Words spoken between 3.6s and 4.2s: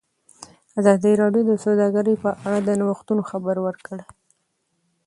ورکړی.